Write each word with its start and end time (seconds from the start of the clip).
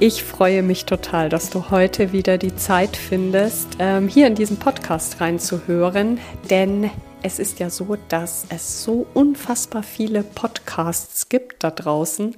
Ich 0.00 0.22
freue 0.22 0.62
mich 0.62 0.84
total, 0.84 1.28
dass 1.28 1.50
du 1.50 1.70
heute 1.70 2.12
wieder 2.12 2.38
die 2.38 2.54
Zeit 2.54 2.96
findest, 2.96 3.78
ähm, 3.80 4.06
hier 4.06 4.28
in 4.28 4.36
diesen 4.36 4.56
Podcast 4.56 5.20
reinzuhören, 5.20 6.20
denn 6.48 6.88
es 7.24 7.40
ist 7.40 7.58
ja 7.58 7.68
so, 7.68 7.96
dass 8.08 8.46
es 8.48 8.84
so 8.84 9.08
unfassbar 9.12 9.82
viele 9.82 10.22
Podcasts 10.22 11.28
gibt 11.28 11.64
da 11.64 11.72
draußen 11.72 12.36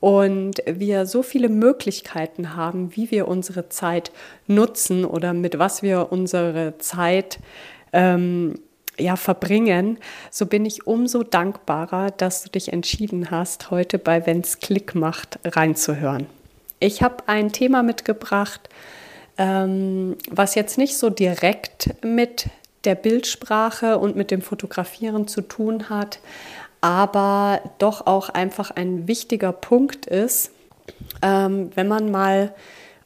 und 0.00 0.62
wir 0.66 1.06
so 1.06 1.22
viele 1.22 1.48
Möglichkeiten 1.48 2.54
haben, 2.54 2.94
wie 2.94 3.10
wir 3.10 3.26
unsere 3.26 3.70
Zeit 3.70 4.12
nutzen 4.46 5.06
oder 5.06 5.32
mit 5.32 5.58
was 5.58 5.82
wir 5.82 6.12
unsere 6.12 6.76
Zeit 6.76 7.38
ähm, 7.94 8.60
ja, 8.98 9.16
verbringen, 9.16 9.96
so 10.30 10.44
bin 10.44 10.66
ich 10.66 10.86
umso 10.86 11.22
dankbarer, 11.22 12.10
dass 12.10 12.42
du 12.42 12.50
dich 12.50 12.70
entschieden 12.70 13.30
hast, 13.30 13.70
heute 13.70 13.98
bei 13.98 14.26
Wenn's 14.26 14.58
Klick 14.58 14.94
macht 14.94 15.38
reinzuhören. 15.46 16.26
Ich 16.80 17.02
habe 17.02 17.24
ein 17.26 17.52
Thema 17.52 17.82
mitgebracht, 17.82 18.68
ähm, 19.36 20.16
was 20.30 20.54
jetzt 20.54 20.78
nicht 20.78 20.96
so 20.96 21.10
direkt 21.10 22.02
mit 22.04 22.46
der 22.84 22.94
Bildsprache 22.94 23.98
und 23.98 24.16
mit 24.16 24.30
dem 24.30 24.42
Fotografieren 24.42 25.26
zu 25.26 25.42
tun 25.42 25.88
hat, 25.88 26.20
aber 26.80 27.60
doch 27.78 28.06
auch 28.06 28.28
einfach 28.28 28.70
ein 28.70 29.08
wichtiger 29.08 29.52
Punkt 29.52 30.06
ist, 30.06 30.52
ähm, 31.22 31.70
wenn 31.74 31.88
man 31.88 32.10
mal 32.10 32.54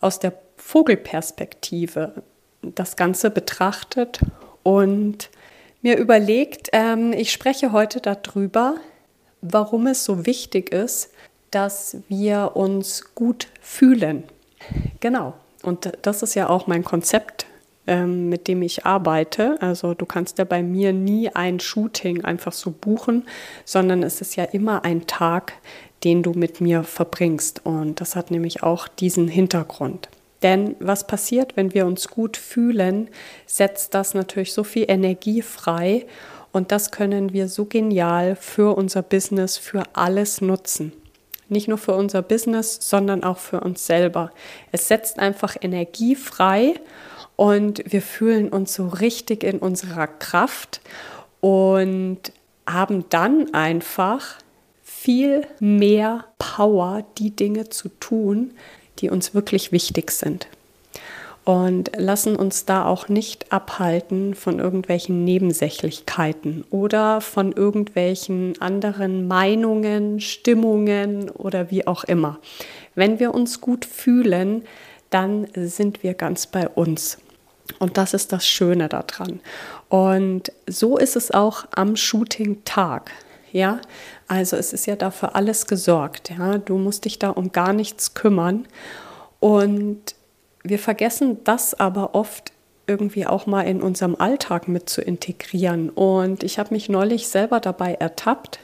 aus 0.01 0.19
der 0.19 0.35
Vogelperspektive 0.57 2.23
das 2.63 2.97
Ganze 2.97 3.31
betrachtet 3.31 4.21
und 4.63 5.31
mir 5.81 5.97
überlegt, 5.97 6.69
ähm, 6.73 7.13
ich 7.13 7.33
spreche 7.33 7.73
heute 7.73 8.01
darüber, 8.01 8.77
warum 9.41 9.87
es 9.89 10.05
so 10.05 10.27
wichtig 10.27 10.73
ist, 10.73 11.11
dass 11.53 11.99
wir 12.09 12.53
uns 12.55 13.15
gut 13.15 13.47
fühlen. 13.61 14.25
Genau. 15.01 15.35
Und 15.63 15.93
das 16.03 16.25
ist 16.25 16.35
ja 16.35 16.49
auch 16.49 16.67
mein 16.67 16.83
Konzept, 16.83 17.47
ähm, 17.87 18.29
mit 18.29 18.49
dem 18.49 18.63
ich 18.63 18.85
arbeite. 18.85 19.61
Also 19.61 19.95
du 19.95 20.07
kannst 20.07 20.39
ja 20.39 20.45
bei 20.45 20.63
mir 20.63 20.93
nie 20.93 21.29
ein 21.31 21.61
Shooting 21.61 22.25
einfach 22.25 22.53
so 22.53 22.73
buchen, 22.73 23.25
sondern 23.65 24.03
es 24.03 24.21
ist 24.21 24.35
ja 24.35 24.45
immer 24.45 24.85
ein 24.85 25.07
Tag, 25.07 25.53
den 26.03 26.23
du 26.23 26.33
mit 26.33 26.61
mir 26.61 26.83
verbringst. 26.83 27.65
Und 27.65 28.01
das 28.01 28.17
hat 28.17 28.31
nämlich 28.31 28.63
auch 28.63 28.89
diesen 28.89 29.29
Hintergrund. 29.29 30.09
Denn 30.43 30.75
was 30.81 31.07
passiert, 31.07 31.57
wenn 31.57 31.73
wir 31.73 31.87
uns 31.87 32.09
gut 32.09 32.37
fühlen, 32.37 33.09
setzt 33.47 33.95
das 33.95 34.15
natürlich 34.15 34.53
so 34.53 34.65
viel 34.65 34.87
Energie 34.89 35.41
frei 35.41 36.07
und 36.51 36.73
das 36.73 36.91
können 36.91 37.33
wir 37.33 37.49
so 37.49 37.65
genial 37.65 38.37
für 38.37 38.77
unser 38.77 39.03
Business, 39.03 39.57
für 39.57 39.85
alles 39.95 40.41
nutzen. 40.41 40.93
Nicht 41.53 41.69
nur 41.69 41.77
für 41.77 41.95
unser 41.95 42.23
Business, 42.23 42.79
sondern 42.81 43.25
auch 43.25 43.37
für 43.37 43.61
uns 43.61 43.87
selber. 43.87 44.31
Es 44.73 44.89
setzt 44.89 45.19
einfach 45.19 45.55
Energie 45.61 46.17
frei 46.17 46.75
und 47.37 47.83
wir 47.85 48.01
fühlen 48.01 48.49
uns 48.49 48.73
so 48.75 48.89
richtig 48.89 49.45
in 49.45 49.59
unserer 49.59 50.07
Kraft 50.07 50.81
und 51.41 52.21
haben 52.67 53.05
dann 53.11 53.53
einfach 53.53 54.39
viel 54.83 55.47
mehr 55.61 56.25
Power, 56.39 57.05
die 57.19 57.37
Dinge 57.37 57.69
zu 57.69 57.91
tun, 58.01 58.53
die 59.01 59.11
uns 59.11 59.35
wirklich 59.35 59.73
wichtig 59.73 60.11
sind 60.11 60.49
und 61.45 61.91
lassen 61.97 62.37
uns 62.37 62.65
da 62.67 62.85
auch 62.85 63.09
nicht 63.09 63.53
abhalten 63.53 64.35
von 64.35 64.61
irgendwelchen 64.61 65.25
Nebensächlichkeiten 65.25 66.65
oder 66.71 67.21
von 67.21 67.53
irgendwelchen 67.53 68.61
anderen 68.61 69.27
Meinungen, 69.27 70.21
Stimmungen 70.21 71.31
oder 71.31 71.71
wie 71.71 71.87
auch 71.87 72.05
immer. 72.05 72.39
Wenn 72.95 73.19
wir 73.19 73.35
uns 73.35 73.61
gut 73.61 73.85
fühlen, 73.85 74.63
dann 75.11 75.49
sind 75.55 76.03
wir 76.03 76.15
ganz 76.15 76.47
bei 76.47 76.69
uns. 76.69 77.19
Und 77.79 77.97
das 77.97 78.15
ist 78.15 78.33
das 78.33 78.47
Schöne 78.47 78.89
daran. 78.89 79.41
Und 79.89 80.53
so 80.67 80.97
ist 80.97 81.17
es 81.17 81.31
auch 81.33 81.65
am 81.75 81.97
Shooting-Tag. 81.97 83.11
Ja, 83.53 83.81
also 84.29 84.57
es 84.57 84.73
ist 84.73 84.87
ja 84.87 84.97
dafür 84.97 85.37
alles 85.37 85.67
gesorgt. 85.67 86.31
Ja, 86.31 86.57
du 86.59 86.79
musst 86.79 87.05
dich 87.05 87.19
da 87.19 87.31
um 87.31 87.53
gar 87.53 87.73
nichts 87.73 88.15
kümmern. 88.15 88.67
Und 89.41 90.15
wir 90.63 90.79
vergessen 90.79 91.39
das 91.45 91.75
aber 91.75 92.15
oft 92.15 92.53
irgendwie 92.87 93.27
auch 93.27 93.47
mal 93.47 93.63
in 93.63 93.81
unserem 93.81 94.17
Alltag 94.17 94.69
mit 94.69 94.89
zu 94.89 95.01
integrieren. 95.01 95.89
Und 95.91 96.43
ich 96.43 96.59
habe 96.59 96.75
mich 96.75 96.89
neulich 96.89 97.29
selber 97.29 97.61
dabei 97.61 97.95
ertappt, 97.95 98.59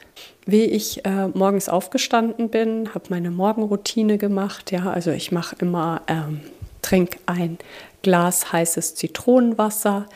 wie 0.45 0.65
ich 0.65 1.05
äh, 1.05 1.29
morgens 1.29 1.69
aufgestanden 1.69 2.49
bin, 2.49 2.95
habe 2.95 3.07
meine 3.11 3.31
Morgenroutine 3.31 4.19
gemacht. 4.19 4.73
Ja, 4.73 4.91
also 4.91 5.11
ich 5.11 5.31
mache 5.31 5.57
immer, 5.61 6.03
ähm, 6.09 6.41
trink 6.83 7.19
ein 7.27 7.59
Glas 8.03 8.53
heißes 8.53 8.95
Zitronenwasser. 8.95 10.07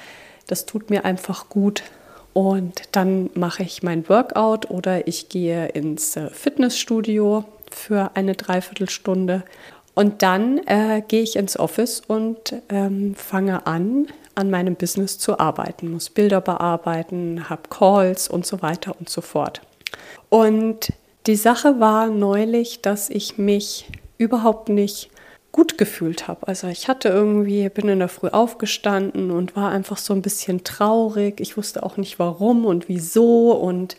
Das 0.46 0.66
tut 0.66 0.90
mir 0.90 1.04
einfach 1.04 1.48
gut. 1.48 1.82
Und 2.32 2.82
dann 2.92 3.30
mache 3.34 3.62
ich 3.62 3.82
mein 3.82 4.08
Workout 4.08 4.70
oder 4.70 5.06
ich 5.06 5.28
gehe 5.28 5.68
ins 5.68 6.16
äh, 6.16 6.30
Fitnessstudio 6.30 7.44
für 7.70 8.10
eine 8.14 8.34
Dreiviertelstunde 8.34 9.44
und 9.94 10.22
dann 10.22 10.58
äh, 10.66 11.02
gehe 11.06 11.22
ich 11.22 11.36
ins 11.36 11.58
Office 11.58 12.02
und 12.06 12.54
ähm, 12.68 13.14
fange 13.14 13.66
an, 13.66 14.06
an 14.34 14.50
meinem 14.50 14.74
Business 14.74 15.18
zu 15.18 15.38
arbeiten, 15.38 15.90
muss 15.90 16.08
Bilder 16.08 16.40
bearbeiten, 16.40 17.48
habe 17.50 17.62
Calls 17.68 18.28
und 18.28 18.46
so 18.46 18.62
weiter 18.62 18.94
und 18.98 19.08
so 19.08 19.20
fort. 19.20 19.60
Und 20.30 20.92
die 21.26 21.36
Sache 21.36 21.78
war 21.78 22.08
neulich, 22.08 22.80
dass 22.80 23.10
ich 23.10 23.38
mich 23.38 23.88
überhaupt 24.16 24.68
nicht 24.68 25.10
gut 25.52 25.76
gefühlt 25.76 26.26
habe. 26.28 26.48
Also 26.48 26.66
ich 26.68 26.88
hatte 26.88 27.10
irgendwie, 27.10 27.68
bin 27.68 27.88
in 27.88 27.98
der 27.98 28.08
Früh 28.08 28.28
aufgestanden 28.28 29.30
und 29.30 29.54
war 29.54 29.70
einfach 29.70 29.98
so 29.98 30.14
ein 30.14 30.22
bisschen 30.22 30.64
traurig. 30.64 31.40
Ich 31.40 31.58
wusste 31.58 31.82
auch 31.82 31.98
nicht 31.98 32.18
warum 32.18 32.64
und 32.64 32.88
wieso 32.88 33.52
und 33.52 33.96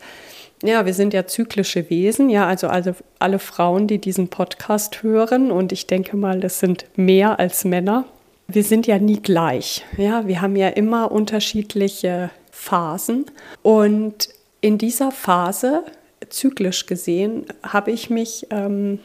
ja, 0.66 0.86
wir 0.86 0.94
sind 0.94 1.14
ja 1.14 1.26
zyklische 1.26 1.88
Wesen, 1.90 2.30
ja, 2.30 2.46
also, 2.46 2.68
also 2.68 2.92
alle 3.18 3.38
Frauen, 3.38 3.86
die 3.86 3.98
diesen 3.98 4.28
Podcast 4.28 5.02
hören, 5.02 5.50
und 5.50 5.72
ich 5.72 5.86
denke 5.86 6.16
mal, 6.16 6.40
das 6.40 6.60
sind 6.60 6.86
mehr 6.96 7.38
als 7.38 7.64
Männer. 7.64 8.04
Wir 8.46 8.64
sind 8.64 8.86
ja 8.86 8.98
nie 8.98 9.20
gleich, 9.20 9.84
ja, 9.96 10.26
wir 10.26 10.40
haben 10.40 10.56
ja 10.56 10.68
immer 10.68 11.10
unterschiedliche 11.10 12.30
Phasen 12.50 13.26
und 13.62 14.28
in 14.60 14.78
dieser 14.78 15.10
Phase, 15.10 15.82
zyklisch 16.28 16.86
gesehen, 16.86 17.46
habe 17.62 17.90
ich 17.90 18.08
mich 18.08 18.46
ähm, 18.50 18.98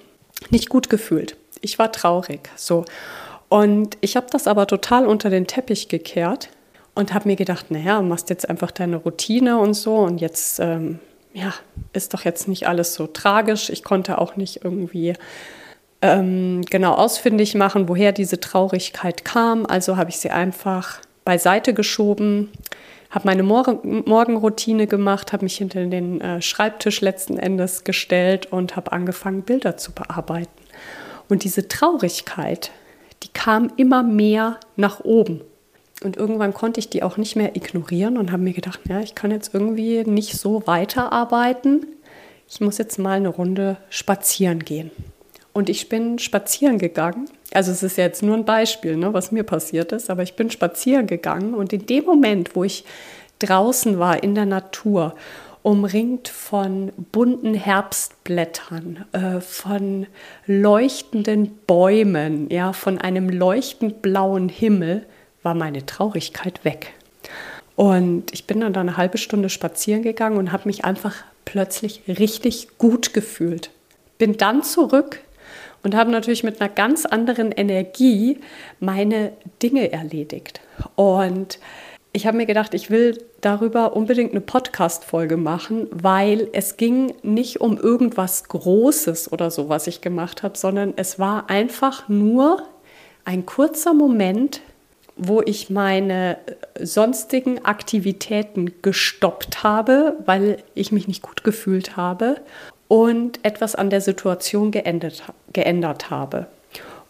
nicht 0.49 0.69
gut 0.69 0.89
gefühlt. 0.89 1.35
Ich 1.61 1.77
war 1.79 1.91
traurig, 1.91 2.49
so. 2.55 2.85
Und 3.49 3.97
ich 4.01 4.15
habe 4.15 4.27
das 4.31 4.47
aber 4.47 4.67
total 4.67 5.05
unter 5.05 5.29
den 5.29 5.47
Teppich 5.47 5.89
gekehrt 5.89 6.49
und 6.95 7.13
habe 7.13 7.27
mir 7.27 7.35
gedacht, 7.35 7.71
naja, 7.71 8.01
machst 8.01 8.29
jetzt 8.29 8.47
einfach 8.47 8.71
deine 8.71 8.97
Routine 8.97 9.57
und 9.59 9.73
so 9.73 9.97
und 9.97 10.21
jetzt 10.21 10.59
ähm, 10.59 10.99
ja, 11.33 11.53
ist 11.93 12.13
doch 12.13 12.25
jetzt 12.25 12.47
nicht 12.47 12.67
alles 12.67 12.93
so 12.93 13.07
tragisch. 13.07 13.69
Ich 13.69 13.83
konnte 13.83 14.17
auch 14.17 14.35
nicht 14.35 14.63
irgendwie 14.63 15.13
ähm, 16.01 16.61
genau 16.69 16.93
ausfindig 16.93 17.55
machen, 17.55 17.87
woher 17.87 18.11
diese 18.11 18.39
Traurigkeit 18.39 19.25
kam. 19.25 19.65
Also 19.65 19.97
habe 19.97 20.09
ich 20.09 20.17
sie 20.17 20.31
einfach 20.31 20.99
beiseite 21.25 21.73
geschoben, 21.73 22.49
habe 23.09 23.27
meine 23.27 23.43
Mor 23.43 23.79
Morgenroutine 23.83 24.87
gemacht, 24.87 25.33
habe 25.33 25.45
mich 25.45 25.57
hinter 25.57 25.85
den 25.85 26.21
äh, 26.21 26.41
Schreibtisch 26.41 27.01
letzten 27.01 27.37
Endes 27.37 27.83
gestellt 27.83 28.47
und 28.51 28.75
habe 28.75 28.91
angefangen, 28.91 29.43
Bilder 29.43 29.77
zu 29.77 29.91
bearbeiten. 29.91 30.49
Und 31.27 31.43
diese 31.43 31.67
Traurigkeit, 31.67 32.71
die 33.23 33.29
kam 33.29 33.71
immer 33.77 34.01
mehr 34.03 34.59
nach 34.75 35.01
oben. 35.01 35.41
Und 36.03 36.15
irgendwann 36.15 36.53
konnte 36.53 36.79
ich 36.79 36.89
die 36.89 37.03
auch 37.03 37.17
nicht 37.17 37.35
mehr 37.35 37.55
ignorieren 37.55 38.17
und 38.17 38.31
habe 38.31 38.43
mir 38.43 38.53
gedacht, 38.53 38.79
ja, 38.87 39.01
ich 39.01 39.15
kann 39.15 39.31
jetzt 39.31 39.53
irgendwie 39.53 40.03
nicht 40.03 40.37
so 40.37 40.65
weiterarbeiten. 40.65 41.85
Ich 42.47 42.61
muss 42.61 42.77
jetzt 42.77 42.99
mal 42.99 43.17
eine 43.17 43.29
Runde 43.29 43.77
spazieren 43.89 44.59
gehen. 44.59 44.91
Und 45.51 45.69
ich 45.69 45.89
bin 45.89 46.19
spazieren 46.19 46.77
gegangen. 46.77 47.29
Also 47.53 47.71
es 47.71 47.83
ist 47.83 47.97
jetzt 47.97 48.23
nur 48.23 48.35
ein 48.35 48.45
Beispiel, 48.45 48.95
ne, 48.95 49.13
was 49.13 49.31
mir 49.31 49.43
passiert 49.43 49.91
ist, 49.91 50.09
aber 50.09 50.23
ich 50.23 50.35
bin 50.35 50.51
spazieren 50.51 51.07
gegangen 51.07 51.53
und 51.53 51.73
in 51.73 51.85
dem 51.85 52.05
Moment, 52.05 52.55
wo 52.55 52.63
ich 52.63 52.85
draußen 53.39 53.99
war 53.99 54.23
in 54.23 54.35
der 54.35 54.45
Natur 54.45 55.15
umringt 55.61 56.29
von 56.29 56.91
bunten 57.11 57.53
Herbstblättern, 57.53 59.05
äh, 59.11 59.41
von 59.41 60.07
leuchtenden 60.45 61.57
Bäumen, 61.67 62.49
ja, 62.49 62.71
von 62.71 62.97
einem 62.97 63.29
leuchtend 63.29 64.01
blauen 64.01 64.47
Himmel, 64.47 65.05
war 65.43 65.53
meine 65.53 65.85
Traurigkeit 65.85 66.65
weg. 66.65 66.93
Und 67.75 68.33
ich 68.33 68.45
bin 68.45 68.59
dann 68.59 68.75
eine 68.75 68.97
halbe 68.97 69.17
Stunde 69.17 69.49
spazieren 69.49 70.03
gegangen 70.03 70.37
und 70.37 70.51
habe 70.51 70.67
mich 70.67 70.83
einfach 70.83 71.15
plötzlich 71.45 72.01
richtig 72.07 72.77
gut 72.77 73.13
gefühlt. 73.13 73.71
Bin 74.17 74.35
dann 74.35 74.63
zurück 74.63 75.21
und 75.83 75.95
habe 75.95 76.11
natürlich 76.11 76.43
mit 76.43 76.59
einer 76.59 76.69
ganz 76.69 77.05
anderen 77.05 77.51
Energie 77.51 78.39
meine 78.79 79.31
Dinge 79.61 79.91
erledigt. 79.91 80.59
Und 80.95 81.59
ich 82.11 82.27
habe 82.27 82.37
mir 82.37 82.45
gedacht, 82.45 82.73
ich 82.73 82.89
will 82.89 83.23
darüber 83.41 83.95
unbedingt 83.95 84.31
eine 84.31 84.41
Podcast-Folge 84.41 85.37
machen, 85.37 85.87
weil 85.91 86.49
es 86.53 86.75
ging 86.75 87.13
nicht 87.21 87.61
um 87.61 87.77
irgendwas 87.77 88.45
Großes 88.45 89.31
oder 89.31 89.51
so, 89.51 89.69
was 89.69 89.87
ich 89.87 90.01
gemacht 90.01 90.43
habe, 90.43 90.57
sondern 90.57 90.93
es 90.95 91.19
war 91.19 91.49
einfach 91.49 92.09
nur 92.09 92.63
ein 93.25 93.45
kurzer 93.45 93.93
Moment, 93.93 94.61
wo 95.19 95.41
ich 95.41 95.69
meine 95.69 96.37
sonstigen 96.79 97.65
Aktivitäten 97.65 98.71
gestoppt 98.81 99.63
habe, 99.63 100.15
weil 100.25 100.63
ich 100.75 100.93
mich 100.93 101.07
nicht 101.07 101.21
gut 101.21 101.43
gefühlt 101.43 101.97
habe 101.97 102.37
und 102.87 103.43
etwas 103.43 103.75
an 103.75 103.89
der 103.89 103.99
Situation 103.99 104.71
geändert, 104.71 105.23
geändert 105.51 106.09
habe. 106.09 106.47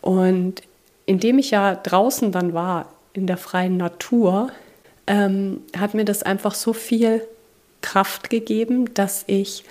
Und 0.01 0.63
indem 1.05 1.37
ich 1.37 1.51
ja 1.51 1.75
draußen 1.75 2.31
dann 2.31 2.53
war, 2.53 2.91
in 3.13 3.27
der 3.27 3.37
freien 3.37 3.77
Natur, 3.77 4.49
ähm, 5.05 5.61
hat 5.77 5.93
mir 5.93 6.05
das 6.05 6.23
einfach 6.23 6.55
so 6.55 6.73
viel 6.73 7.27
Kraft 7.81 8.31
gegeben, 8.31 8.93
dass 8.95 9.23
ich 9.27 9.63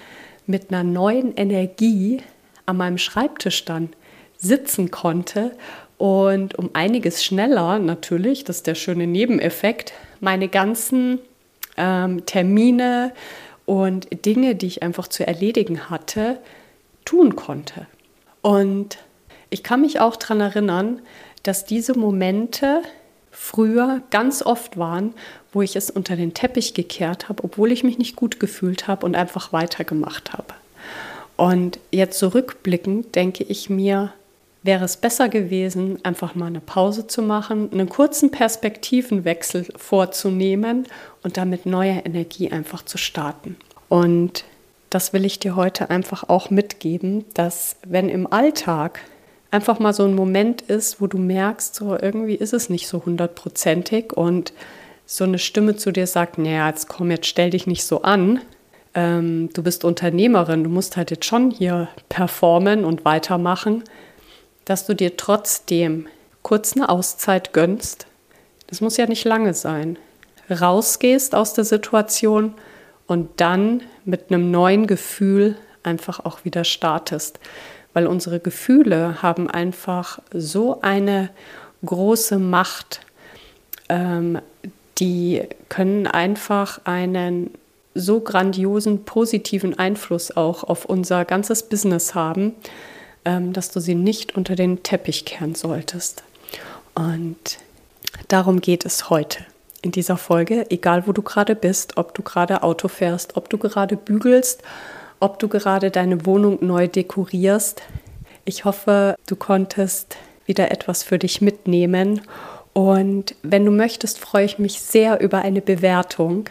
mit 0.46 0.72
einer 0.72 0.84
neuen 0.84 1.34
Energie 1.36 2.22
an 2.66 2.76
meinem 2.76 2.98
Schreibtisch 2.98 3.64
dann 3.64 3.90
sitzen 4.38 4.90
konnte 4.90 5.52
und 5.98 6.56
um 6.56 6.70
einiges 6.72 7.24
schneller 7.24 7.78
natürlich, 7.78 8.44
das 8.44 8.56
ist 8.56 8.66
der 8.66 8.74
schöne 8.74 9.06
Nebeneffekt, 9.06 9.92
meine 10.20 10.48
ganzen 10.48 11.18
ähm, 11.76 12.24
Termine, 12.24 13.12
und 13.68 14.24
Dinge, 14.24 14.54
die 14.54 14.66
ich 14.66 14.82
einfach 14.82 15.08
zu 15.08 15.26
erledigen 15.26 15.90
hatte, 15.90 16.38
tun 17.04 17.36
konnte. 17.36 17.86
Und 18.40 18.96
ich 19.50 19.62
kann 19.62 19.82
mich 19.82 20.00
auch 20.00 20.16
daran 20.16 20.40
erinnern, 20.40 21.02
dass 21.42 21.66
diese 21.66 21.92
Momente 21.92 22.80
früher 23.30 24.00
ganz 24.08 24.40
oft 24.40 24.78
waren, 24.78 25.12
wo 25.52 25.60
ich 25.60 25.76
es 25.76 25.90
unter 25.90 26.16
den 26.16 26.32
Teppich 26.32 26.72
gekehrt 26.72 27.28
habe, 27.28 27.44
obwohl 27.44 27.70
ich 27.70 27.84
mich 27.84 27.98
nicht 27.98 28.16
gut 28.16 28.40
gefühlt 28.40 28.88
habe 28.88 29.04
und 29.04 29.14
einfach 29.14 29.52
weitergemacht 29.52 30.32
habe. 30.32 30.54
Und 31.36 31.78
jetzt 31.90 32.18
zurückblickend 32.18 33.14
denke 33.16 33.44
ich 33.44 33.68
mir, 33.68 34.14
wäre 34.62 34.84
es 34.84 34.96
besser 34.96 35.28
gewesen, 35.28 35.98
einfach 36.04 36.34
mal 36.34 36.46
eine 36.46 36.60
Pause 36.60 37.06
zu 37.06 37.22
machen, 37.22 37.70
einen 37.72 37.88
kurzen 37.88 38.30
Perspektivenwechsel 38.30 39.66
vorzunehmen 39.76 40.86
und 41.22 41.36
damit 41.36 41.66
neuer 41.66 42.04
Energie 42.04 42.50
einfach 42.50 42.84
zu 42.84 42.98
starten. 42.98 43.56
Und 43.88 44.44
das 44.90 45.12
will 45.12 45.24
ich 45.24 45.38
dir 45.38 45.54
heute 45.54 45.90
einfach 45.90 46.28
auch 46.28 46.50
mitgeben, 46.50 47.24
dass 47.34 47.76
wenn 47.86 48.08
im 48.08 48.30
Alltag 48.32 49.00
einfach 49.50 49.78
mal 49.78 49.92
so 49.92 50.04
ein 50.04 50.14
Moment 50.14 50.62
ist, 50.62 51.00
wo 51.00 51.06
du 51.06 51.18
merkst, 51.18 51.74
so 51.74 51.96
irgendwie 51.98 52.34
ist 52.34 52.52
es 52.52 52.68
nicht 52.68 52.88
so 52.88 53.04
hundertprozentig 53.04 54.12
und 54.12 54.52
so 55.06 55.24
eine 55.24 55.38
Stimme 55.38 55.76
zu 55.76 55.90
dir 55.90 56.06
sagt, 56.06 56.36
naja, 56.36 56.68
jetzt 56.68 56.88
komm, 56.88 57.10
jetzt 57.10 57.26
stell 57.26 57.50
dich 57.50 57.66
nicht 57.66 57.84
so 57.84 58.02
an, 58.02 58.40
ähm, 58.94 59.48
du 59.54 59.62
bist 59.62 59.84
Unternehmerin, 59.84 60.64
du 60.64 60.70
musst 60.70 60.96
halt 60.96 61.10
jetzt 61.10 61.24
schon 61.24 61.50
hier 61.50 61.88
performen 62.08 62.84
und 62.84 63.04
weitermachen, 63.04 63.84
dass 64.68 64.84
du 64.84 64.94
dir 64.94 65.16
trotzdem 65.16 66.08
kurz 66.42 66.76
eine 66.76 66.90
Auszeit 66.90 67.54
gönnst. 67.54 68.06
Das 68.66 68.82
muss 68.82 68.98
ja 68.98 69.06
nicht 69.06 69.24
lange 69.24 69.54
sein. 69.54 69.98
Rausgehst 70.50 71.34
aus 71.34 71.54
der 71.54 71.64
Situation 71.64 72.52
und 73.06 73.30
dann 73.40 73.82
mit 74.04 74.30
einem 74.30 74.50
neuen 74.50 74.86
Gefühl 74.86 75.56
einfach 75.82 76.22
auch 76.22 76.44
wieder 76.44 76.64
startest. 76.64 77.40
Weil 77.94 78.06
unsere 78.06 78.40
Gefühle 78.40 79.22
haben 79.22 79.48
einfach 79.48 80.18
so 80.34 80.82
eine 80.82 81.30
große 81.82 82.38
Macht, 82.38 83.00
ähm, 83.88 84.38
die 84.98 85.44
können 85.70 86.06
einfach 86.06 86.82
einen 86.84 87.52
so 87.94 88.20
grandiosen 88.20 89.06
positiven 89.06 89.78
Einfluss 89.78 90.36
auch 90.36 90.62
auf 90.62 90.84
unser 90.84 91.24
ganzes 91.24 91.62
Business 91.62 92.14
haben, 92.14 92.54
dass 93.52 93.70
du 93.70 93.80
sie 93.80 93.94
nicht 93.94 94.36
unter 94.36 94.54
den 94.56 94.82
Teppich 94.82 95.24
kehren 95.24 95.54
solltest. 95.54 96.22
Und 96.94 97.58
darum 98.28 98.60
geht 98.60 98.84
es 98.84 99.10
heute 99.10 99.44
in 99.82 99.92
dieser 99.92 100.16
Folge, 100.16 100.66
egal 100.70 101.06
wo 101.06 101.12
du 101.12 101.22
gerade 101.22 101.54
bist, 101.54 101.96
ob 101.96 102.14
du 102.14 102.22
gerade 102.22 102.62
Auto 102.62 102.88
fährst, 102.88 103.36
ob 103.36 103.48
du 103.48 103.58
gerade 103.58 103.96
bügelst, 103.96 104.62
ob 105.20 105.38
du 105.38 105.48
gerade 105.48 105.90
deine 105.90 106.26
Wohnung 106.26 106.58
neu 106.60 106.88
dekorierst. 106.88 107.82
Ich 108.44 108.64
hoffe, 108.64 109.14
du 109.26 109.36
konntest 109.36 110.16
wieder 110.46 110.70
etwas 110.70 111.02
für 111.02 111.18
dich 111.18 111.40
mitnehmen. 111.40 112.22
Und 112.72 113.34
wenn 113.42 113.64
du 113.64 113.70
möchtest, 113.70 114.18
freue 114.18 114.44
ich 114.44 114.58
mich 114.58 114.80
sehr 114.80 115.20
über 115.20 115.42
eine 115.42 115.60
Bewertung, 115.60 116.48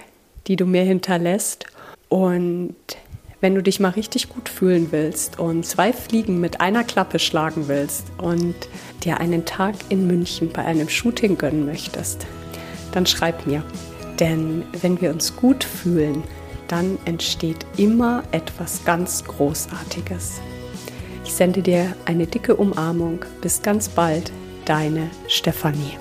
die 0.47 0.55
du 0.55 0.65
mir 0.65 0.83
hinterlässt. 0.83 1.65
Und 2.09 2.75
wenn 3.41 3.55
du 3.55 3.61
dich 3.61 3.79
mal 3.79 3.89
richtig 3.89 4.29
gut 4.29 4.49
fühlen 4.49 4.87
willst 4.91 5.39
und 5.39 5.65
zwei 5.65 5.93
Fliegen 5.93 6.39
mit 6.39 6.61
einer 6.61 6.83
Klappe 6.83 7.19
schlagen 7.19 7.67
willst 7.67 8.05
und 8.17 8.55
dir 9.03 9.19
einen 9.19 9.45
Tag 9.45 9.75
in 9.89 10.07
München 10.07 10.49
bei 10.51 10.65
einem 10.65 10.89
Shooting 10.89 11.37
gönnen 11.37 11.65
möchtest, 11.65 12.25
dann 12.91 13.05
schreib 13.05 13.45
mir. 13.45 13.63
Denn 14.19 14.63
wenn 14.81 14.99
wir 14.99 15.11
uns 15.11 15.35
gut 15.35 15.63
fühlen, 15.63 16.23
dann 16.67 16.97
entsteht 17.05 17.65
immer 17.77 18.23
etwas 18.31 18.83
ganz 18.83 19.23
Großartiges. 19.23 20.41
Ich 21.23 21.33
sende 21.33 21.61
dir 21.61 21.95
eine 22.05 22.25
dicke 22.25 22.55
Umarmung. 22.55 23.19
Bis 23.41 23.61
ganz 23.61 23.89
bald, 23.89 24.31
deine 24.65 25.09
Stefanie. 25.27 25.97